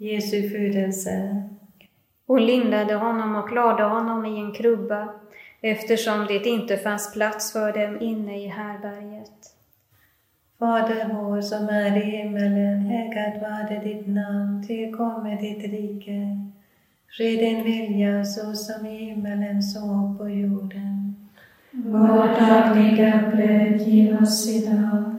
Jesu 0.00 0.50
födelse. 0.50 1.42
Och 2.26 2.40
lindade 2.40 2.94
honom 2.94 3.36
och 3.36 3.52
lade 3.52 3.82
honom 3.82 4.26
i 4.26 4.40
en 4.40 4.52
krubba, 4.52 5.08
eftersom 5.60 6.26
det 6.26 6.46
inte 6.46 6.76
fanns 6.76 7.12
plats 7.12 7.52
för 7.52 7.72
dem 7.72 8.00
inne 8.00 8.44
i 8.44 8.46
härberget. 8.46 9.54
Fader 10.58 11.08
vår 11.14 11.40
som 11.40 11.68
är 11.68 11.96
i 11.96 12.00
himmelen, 12.00 12.80
helgat 12.80 13.42
varde 13.42 13.80
ditt 13.84 14.06
namn, 14.08 14.66
tillkomme 14.66 15.36
ditt 15.40 15.72
rike. 15.72 16.48
Ske 17.08 17.36
din 17.36 17.64
vilja 17.64 18.24
så 18.24 18.52
som 18.54 18.86
i 18.86 18.96
himmelen 18.96 19.62
så 19.62 20.14
på 20.18 20.28
jorden. 20.28 21.16
Vårt 21.70 22.38
dagliga 22.38 23.30
bröd 23.32 23.80
giv 23.80 24.22
oss 24.22 24.48
idag 24.48 25.18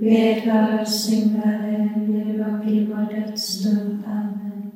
Bed 0.00 0.42
för 0.42 0.82
oss 0.82 1.04
syndare, 1.04 1.90
nu 1.96 2.44
och 2.44 2.70
i 2.70 2.86
vår 2.86 3.14
dödsstund. 3.14 4.04
Amen. 4.06 4.72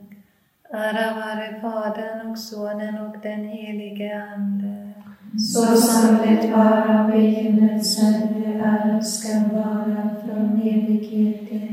Ära 0.71 1.15
vare 1.15 1.61
Fadern 1.61 2.31
och 2.31 2.39
Sonen 2.39 2.99
och 2.99 3.17
den 3.23 3.45
helige 3.49 4.25
Ande. 4.35 4.93
Så 5.39 5.77
som 5.77 6.17
det 6.17 6.51
var 6.51 6.99
av 6.99 7.11
begynnelsen, 7.11 8.29
nu 8.37 8.61
är 8.61 8.97
och 8.97 9.07
ska 9.07 9.39
vara 9.39 10.17
från 10.25 10.61
evighet 10.61 11.49
till 11.49 11.69